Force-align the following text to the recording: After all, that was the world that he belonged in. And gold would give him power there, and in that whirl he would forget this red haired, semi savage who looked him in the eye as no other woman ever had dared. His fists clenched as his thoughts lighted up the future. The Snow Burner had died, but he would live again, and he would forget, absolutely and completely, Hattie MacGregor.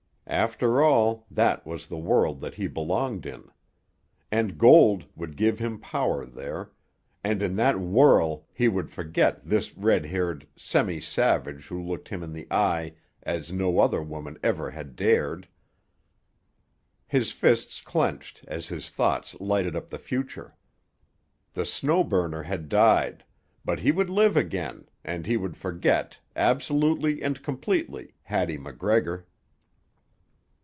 After 0.27 0.81
all, 0.81 1.25
that 1.29 1.65
was 1.65 1.87
the 1.87 1.97
world 1.97 2.39
that 2.39 2.55
he 2.55 2.65
belonged 2.67 3.25
in. 3.25 3.51
And 4.31 4.57
gold 4.57 5.03
would 5.13 5.35
give 5.35 5.59
him 5.59 5.77
power 5.77 6.25
there, 6.25 6.71
and 7.21 7.41
in 7.43 7.57
that 7.57 7.81
whirl 7.81 8.45
he 8.53 8.69
would 8.69 8.89
forget 8.89 9.43
this 9.43 9.75
red 9.75 10.05
haired, 10.05 10.47
semi 10.55 11.01
savage 11.01 11.65
who 11.67 11.83
looked 11.83 12.07
him 12.07 12.23
in 12.23 12.31
the 12.31 12.47
eye 12.49 12.93
as 13.23 13.51
no 13.51 13.79
other 13.79 14.01
woman 14.01 14.39
ever 14.41 14.71
had 14.71 14.95
dared. 14.95 15.49
His 17.07 17.33
fists 17.33 17.81
clenched 17.81 18.45
as 18.47 18.69
his 18.69 18.89
thoughts 18.89 19.35
lighted 19.41 19.75
up 19.75 19.89
the 19.89 19.99
future. 19.99 20.55
The 21.51 21.65
Snow 21.65 22.05
Burner 22.05 22.43
had 22.43 22.69
died, 22.69 23.25
but 23.65 23.81
he 23.81 23.91
would 23.91 24.09
live 24.09 24.37
again, 24.37 24.87
and 25.03 25.25
he 25.25 25.35
would 25.35 25.57
forget, 25.57 26.21
absolutely 26.37 27.21
and 27.21 27.43
completely, 27.43 28.13
Hattie 28.23 28.57
MacGregor. 28.59 29.27